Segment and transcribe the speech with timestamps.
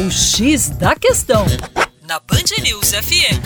[0.00, 1.44] O X da Questão,
[2.08, 3.36] na Band News FM.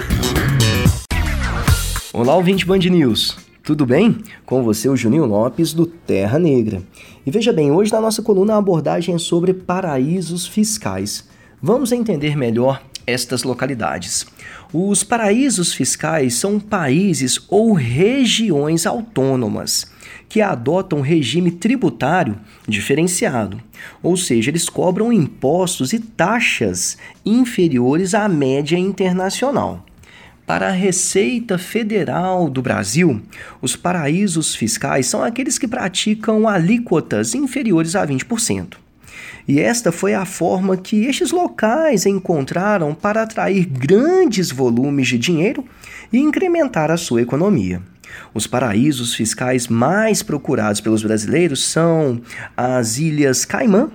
[2.12, 3.36] Olá, ouvinte Band News.
[3.64, 4.18] Tudo bem?
[4.46, 6.80] Com você, o Juninho Lopes, do Terra Negra.
[7.26, 11.28] E veja bem, hoje na nossa coluna a abordagem é sobre paraísos fiscais.
[11.60, 14.26] Vamos entender melhor estas localidades.
[14.72, 19.92] Os paraísos fiscais são países ou regiões autônomas
[20.28, 22.36] que adotam regime tributário
[22.66, 23.60] diferenciado,
[24.02, 29.84] ou seja, eles cobram impostos e taxas inferiores à média internacional.
[30.46, 33.22] Para a Receita Federal do Brasil,
[33.62, 38.83] os paraísos fiscais são aqueles que praticam alíquotas inferiores a 20%.
[39.46, 45.64] E esta foi a forma que estes locais encontraram para atrair grandes volumes de dinheiro
[46.12, 47.82] e incrementar a sua economia.
[48.32, 52.20] Os paraísos fiscais mais procurados pelos brasileiros são
[52.56, 53.90] as Ilhas Caimã,